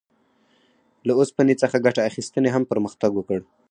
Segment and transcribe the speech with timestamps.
[1.07, 3.39] له اوسپنې څخه ګټې اخیستنې هم پرمختګ وکړ.